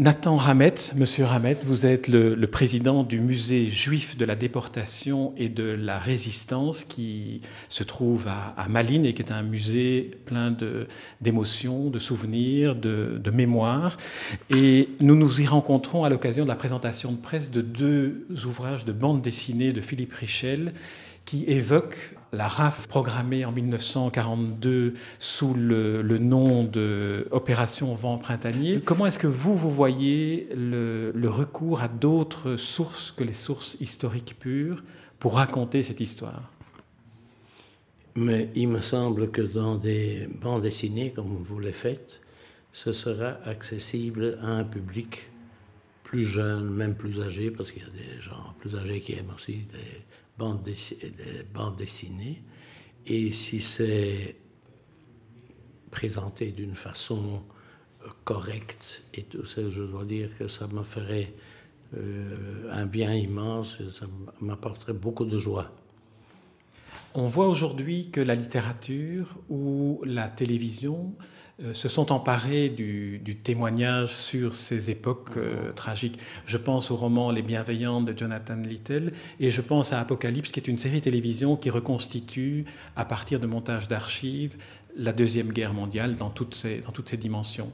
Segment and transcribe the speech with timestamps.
[0.00, 5.48] Nathan Ramet, Monsieur Ramet, vous êtes le, président du musée juif de la déportation et
[5.48, 10.56] de la résistance qui se trouve à, Malines et qui est un musée plein
[11.20, 13.96] d'émotions, de, souvenirs, de, de mémoires.
[14.50, 18.84] Et nous nous y rencontrons à l'occasion de la présentation de presse de deux ouvrages
[18.84, 20.74] de bande dessinée de Philippe Richel
[21.28, 28.80] qui évoquent la RAF programmée en 1942 sous le, nom de Opération Vent Printanier.
[28.80, 34.36] Comment est-ce que vous, vous voyez le, recours à d'autres sources que les sources historiques
[34.38, 34.82] pures
[35.18, 36.50] pour raconter cette histoire?
[38.14, 42.22] Mais il me semble que dans des bandes dessinées comme vous les faites,
[42.72, 45.28] ce sera accessible à un public
[46.04, 49.34] plus jeune, même plus âgé, parce qu'il y a des gens plus âgés qui aiment
[49.34, 49.66] aussi
[50.38, 50.62] bandes,
[51.76, 52.42] dessinées.
[53.06, 54.36] Et si c'est
[55.90, 57.42] présenté d'une façon
[58.04, 61.32] euh, correcte et tout ça, je dois dire que ça me ferait
[61.96, 64.06] euh, un bien immense, ça
[64.40, 65.72] m'apporterait beaucoup de joie.
[67.14, 71.24] On voit aujourd'hui que la littérature ou la télévision euh,
[71.72, 76.18] se sont emparés du, témoignage sur ces époques euh, tragiques.
[76.46, 80.60] Je pense au roman Les Bienveillantes de Jonathan Little et je pense à Apocalypse, qui
[80.60, 82.64] est une série télévision qui reconstitue,
[82.94, 84.56] à partir de montages d'archives,
[84.96, 87.72] la Deuxième Guerre mondiale dans toutes ses, dans toutes ses dimensions.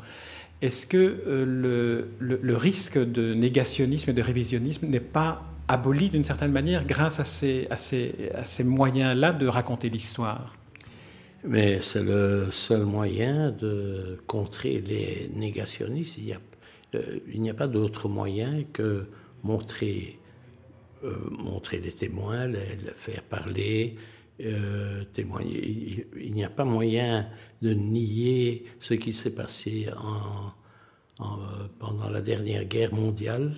[0.62, 6.25] Est-ce que euh, le, le, risque de négationnisme et de révisionnisme n'est pas aboli d'une
[6.25, 10.55] certaine manière grâce à ces, à ces, à ces moyens-là de raconter l'histoire?
[11.45, 16.19] Mais c'est le seul moyen de contrer les négationnistes.
[16.19, 16.41] Il n'y a,
[16.95, 19.06] euh, pas d'autre moyen que
[19.42, 20.19] montrer,
[21.05, 23.97] euh, montrer des témoins, les, faire parler,
[24.41, 26.06] euh, témoigner.
[26.16, 27.28] Il, n'y a pas moyen
[27.61, 30.53] de nier ce qui s'est passé en,
[31.78, 33.55] pendant la dernière guerre mondiale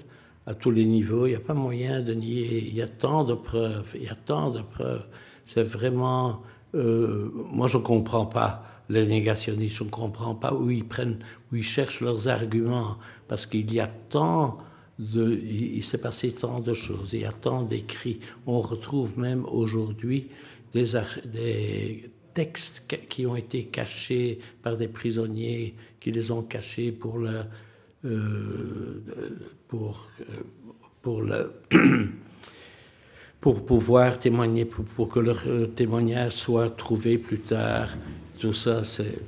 [0.46, 1.26] à tous les niveaux.
[1.26, 2.64] Il n'y a pas moyen de nier.
[2.66, 3.92] Il y a tant de preuves.
[3.94, 5.06] Il y a tant de preuves.
[5.44, 6.42] C'est vraiment
[6.74, 11.18] euh, moi, je ne comprends pas les négationnistes, je ne comprends pas où ils prennent,
[11.52, 14.58] où ils cherchent leurs arguments, parce qu'il y a tant
[14.98, 18.20] de, il, s'est passé tant de choses, il y a tant d'écrits.
[18.46, 20.28] On retrouve même aujourd'hui
[20.72, 27.44] des, textes qui ont été cachés par des prisonniers, qui les ont cachés pour le,
[28.04, 29.02] euh,
[29.72, 30.10] euh,
[31.02, 31.54] pour le
[33.46, 37.90] pour pouvoir témoigner, pour, que leur euh, témoignage soit trouvé plus tard.
[38.40, 39.20] Tout ça, c'est...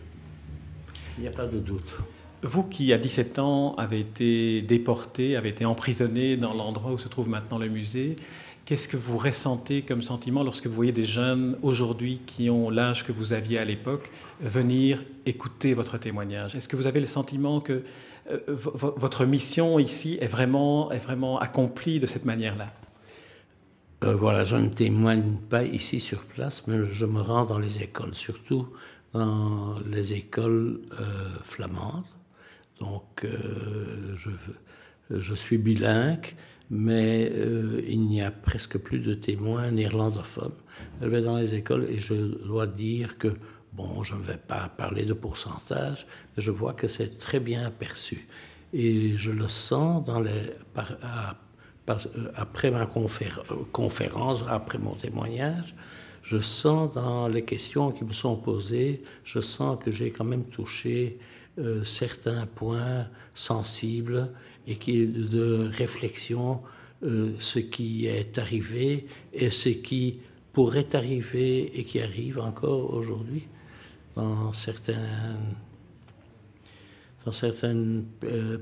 [1.17, 1.95] Il n'y a pas de doute.
[2.43, 7.07] Vous qui, à 17 ans, avez été déporté, avez été emprisonné dans l'endroit où se
[7.07, 8.17] trouve maintenant le musée,
[8.65, 13.07] qu'est-ce que vous ressentez comme sentiment lorsque vous voyez des jeunes aujourd'hui qui ont l'âge
[13.07, 16.57] que vous aviez à l'époque venir écouter votre témoignage?
[16.57, 17.85] Est-ce que vous avez le sentiment que
[18.33, 22.73] euh, votre mission ici est vraiment, est vraiment accomplie de cette manière-là?
[24.05, 27.83] Euh, voilà, je ne témoigne pas ici sur place, mais je me rends dans les
[27.83, 28.69] écoles, surtout
[29.13, 32.07] dans les écoles euh, flamandes.
[32.79, 34.31] Donc, euh, je,
[35.11, 36.37] je, suis bilingue,
[36.71, 37.33] mais
[37.89, 40.55] il n'y a presque plus de témoins néerlandophones.
[41.03, 42.15] Je vais dans les écoles et je
[42.47, 43.35] dois dire que,
[43.73, 46.07] bon, je ne vais pas parler de pourcentage,
[46.37, 48.29] mais je vois que c'est très bien perçu.
[48.73, 50.93] Et je le sens dans les, par,
[52.35, 52.87] après ma
[53.73, 55.75] conférence, après mon témoignage,
[56.23, 60.45] je sens dans les questions qui me sont posées, je sens que j'ai quand même
[60.45, 61.19] touché
[61.59, 64.31] euh, certains points sensibles
[64.67, 66.61] et qui de réflexion,
[67.03, 70.21] euh, ce qui est arrivé et ce qui
[70.53, 73.49] pourrait arriver et qui arrive encore aujourd'hui
[74.15, 75.47] dans certaines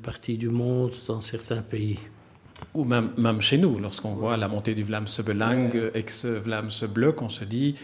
[0.02, 1.98] parties du monde, dans certains pays.
[2.74, 7.44] Ou même, chez nous, lorsqu'on voit la montée du Vlaams Belang, ex-Vlaams Bloc, on se
[7.44, 7.74] dit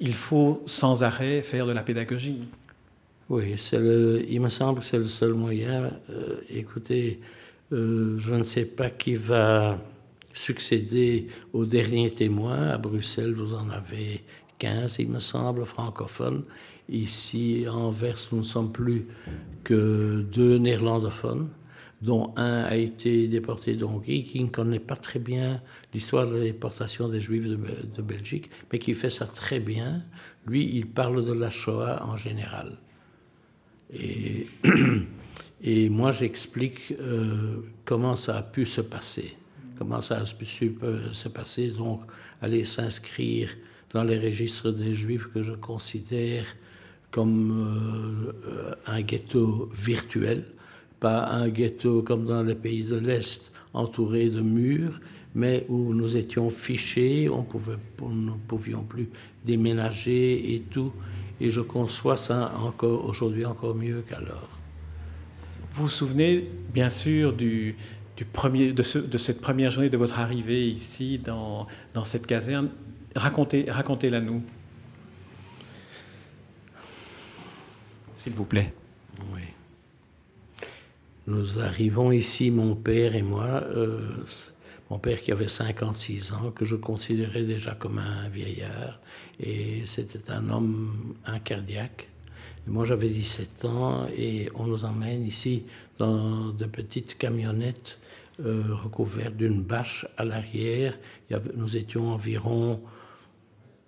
[0.00, 2.48] il faut sans arrêt faire de la pédagogie.
[3.28, 3.54] Oui,
[4.28, 5.90] il me semble que c'est le seul moyen.
[6.10, 7.20] Euh, écoutez,
[7.72, 9.78] euh, je ne sais pas qui va
[10.32, 12.70] succéder au dernier témoin.
[12.70, 14.24] À Bruxelles, vous en avez
[14.58, 16.42] 15, il me semble, francophones.
[16.88, 19.06] Ici, en Anvers, nous ne sommes plus
[19.62, 21.48] que deux néerlandophones
[22.00, 25.60] dont un a été déporté donc, qui ne connaît pas très bien
[25.92, 30.02] l'histoire de la déportation des Juifs de, Belgique, mais qui fait ça très bien.
[30.46, 32.78] Lui, il parle de la Shoah en général.
[33.92, 34.46] Et,
[35.90, 39.36] moi, j'explique euh, comment ça a pu se passer,
[39.78, 42.00] comment ça a pu se passer, donc
[42.40, 43.50] aller s'inscrire
[43.92, 46.46] dans les registres des Juifs que je considère
[47.10, 50.44] comme euh, un ghetto virtuel
[51.00, 55.00] pas un ghetto comme dans les pays de l'Est, entouré de murs,
[55.34, 59.08] mais où nous étions fichés, on pouvait, nous ne pouvions plus
[59.44, 60.92] déménager et tout.
[61.40, 64.48] Et je conçois ça encore aujourd'hui encore mieux qu'alors.
[65.72, 67.76] Vous vous souvenez bien sûr du,
[68.16, 72.26] du premier, de, ce, de, cette première journée de votre arrivée ici dans, dans cette
[72.26, 72.68] caserne.
[73.14, 74.42] Racontez, racontez-la nous.
[78.14, 78.74] S'il vous plaît.
[81.26, 84.00] Nous arrivons ici, mon père et moi, euh,
[84.88, 89.00] mon père qui avait 56 ans, que je considérais déjà comme un vieillard,
[89.38, 92.08] et c'était un homme, un cardiaque.
[92.66, 95.64] Et moi j'avais 17 ans, et on nous emmène ici
[95.98, 97.98] dans de petites camionnettes
[98.44, 100.98] euh, recouvertes d'une bâche à l'arrière.
[101.54, 102.80] Nous étions environ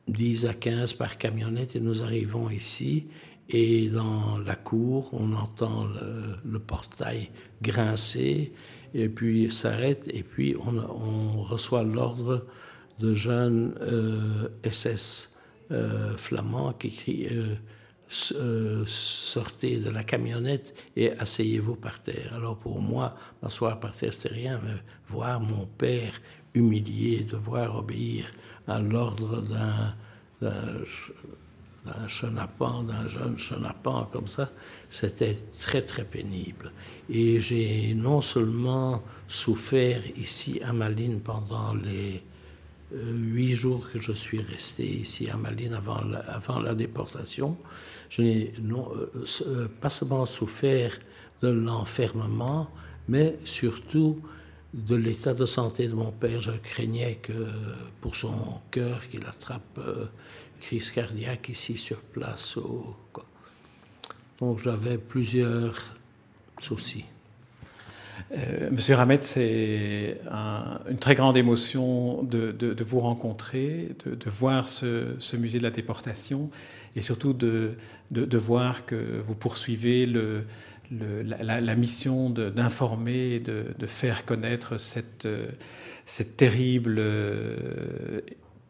[0.09, 3.07] 10 à 15 par camionnette, et nous arrivons ici,
[3.53, 5.87] et dans la cour, on entend
[6.45, 7.31] le, portail
[7.63, 8.53] grincer,
[8.95, 12.47] et puis s'arrête, et puis on, reçoit l'ordre
[12.99, 13.75] de jeunes
[14.65, 15.35] SS
[15.71, 17.29] euh, euh, flamands qui crient
[18.35, 22.35] euh, sortez de la camionnette et asseyez-vous par terre.
[22.35, 24.75] Alors pour moi, m'asseoir par terre, c'était rien, mais
[25.09, 26.21] voir mon père
[26.55, 28.27] humilié, devoir obéir
[28.67, 29.95] à l'ordre d'un
[31.85, 34.51] d'un chenapan, d'un jeune chenapan comme ça,
[34.91, 36.73] c'était très très pénible.
[37.11, 42.23] Et j'ai non seulement souffert ici à Malines pendant les
[42.95, 47.57] euh, huit jours que je suis resté ici à Malines avant la, avant la déportation,
[48.11, 50.93] je n'ai euh, euh, pas seulement souffert
[51.41, 52.71] de l'enfermement,
[53.09, 54.21] mais surtout
[54.75, 56.41] de l'état de santé de mon père.
[56.41, 57.47] Je craignais que
[58.01, 59.81] pour son cœur qu'il attrape
[60.61, 62.57] crise cardiaque ici sur place.
[64.39, 65.97] Donc j'avais plusieurs
[66.59, 67.05] soucis.
[68.33, 70.21] Euh, Monsieur Ramet, c'est
[70.89, 76.51] une très grande émotion de, vous rencontrer, de, voir ce, musée de la déportation
[76.97, 77.77] et surtout de,
[78.11, 80.45] voir que vous poursuivez le,
[80.99, 85.29] la, mission d'informer et de, faire connaître cette,
[86.07, 87.01] cette terrible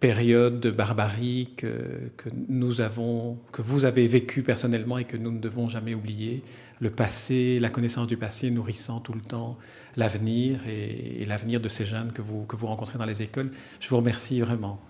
[0.03, 2.11] période de barbarie que,
[2.49, 6.43] nous avons, que vous avez vécu personnellement et que nous ne devons jamais oublier.
[6.81, 9.57] Le passé, la connaissance du passé nourrissant tout le temps
[9.97, 13.53] l'avenir et, l'avenir de ces jeunes que vous, que vous rencontrez dans les écoles.
[13.79, 14.81] Je vous remercie vraiment.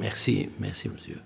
[0.00, 1.20] Merci, merci monsieur.